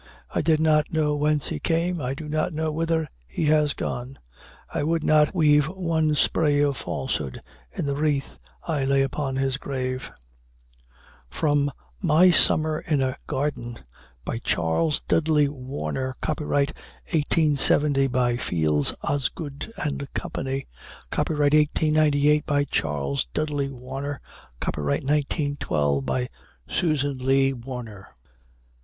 I 0.33 0.41
did 0.41 0.59
not 0.59 0.91
know 0.91 1.15
whence 1.15 1.49
he 1.49 1.59
came; 1.59 2.01
I 2.01 2.15
do 2.15 2.27
not 2.27 2.53
know 2.53 2.71
whither 2.71 3.07
he 3.27 3.45
has 3.53 3.75
gone. 3.75 4.17
I 4.73 4.81
would 4.81 5.03
not 5.03 5.35
weave 5.35 5.67
one 5.67 6.15
spray 6.15 6.59
of 6.61 6.77
falsehood 6.77 7.39
in 7.71 7.85
the 7.85 7.93
wreath 7.95 8.39
I 8.67 8.83
lay 8.83 9.03
upon 9.03 9.35
his 9.35 9.57
grave. 9.57 10.09
[From 11.29 11.69
My 12.01 12.31
Summer 12.31 12.79
in 12.79 13.03
a 13.03 13.15
Garden, 13.27 13.77
by 14.25 14.39
Charles 14.39 15.01
Dudley 15.07 15.47
Warner. 15.47 16.15
Copyright, 16.19 16.73
1870, 17.11 18.07
by 18.07 18.37
Fields, 18.37 18.95
Osgood 19.03 19.71
& 19.75 19.77
Co. 20.15 20.29
Copyright, 21.11 21.53
1898, 21.53 22.47
by 22.47 22.63
Charles 22.63 23.25
Dudley 23.35 23.69
Warner. 23.69 24.19
Copyright, 24.59 25.03
1912, 25.03 26.03
by 26.03 26.27
Susan 26.67 27.19
Lee 27.19 27.53
Warner. 27.53 28.07